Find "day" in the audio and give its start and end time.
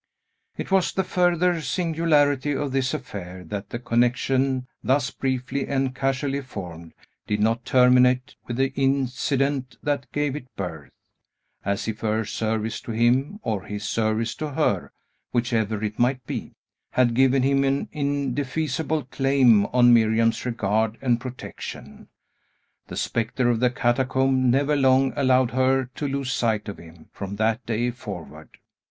27.67-27.91